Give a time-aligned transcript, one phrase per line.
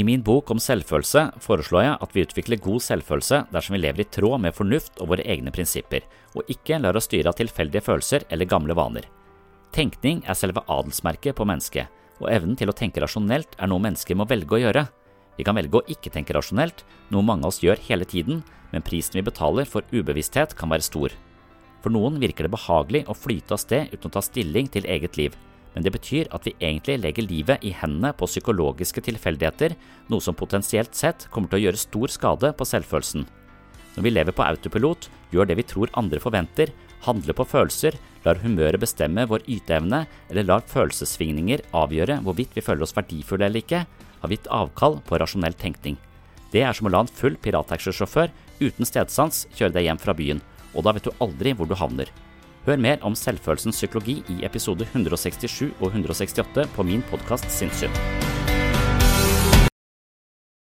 [0.00, 4.00] I min bok om selvfølelse foreslår jeg at vi utvikler god selvfølelse dersom vi lever
[4.00, 7.84] i tråd med fornuft og våre egne prinsipper, og ikke lar oss styre av tilfeldige
[7.84, 9.04] følelser eller gamle vaner.
[9.76, 14.16] Tenkning er selve adelsmerket på mennesket, og evnen til å tenke rasjonelt er noe mennesker
[14.16, 14.86] må velge å gjøre.
[15.36, 16.80] Vi kan velge å ikke tenke rasjonelt,
[17.12, 18.40] noe mange av oss gjør hele tiden,
[18.72, 21.12] men prisen vi betaler for ubevissthet kan være stor.
[21.84, 25.20] For noen virker det behagelig å flyte av sted uten å ta stilling til eget
[25.20, 25.36] liv,
[25.80, 29.72] men det betyr at vi egentlig legger livet i hendene på psykologiske tilfeldigheter,
[30.12, 33.24] noe som potensielt sett kommer til å gjøre stor skade på selvfølelsen.
[33.94, 36.74] Når vi lever på autopilot, gjør det vi tror andre forventer,
[37.08, 42.84] handler på følelser, lar humøret bestemme vår yteevne, eller lar følelsessvingninger avgjøre hvorvidt vi føler
[42.84, 43.86] oss verdifulle eller ikke,
[44.20, 45.96] har gitt avkall på rasjonell tenkning.
[46.52, 48.28] Det er som å la en full pirattaxisjåfør
[48.60, 50.44] uten stedsans kjøre deg hjem fra byen,
[50.76, 52.12] og da vet du aldri hvor du havner.
[52.66, 58.19] Hør mer om selvfølelsens psykologi i episode 167 og 168 på min podkast Sinnssyn.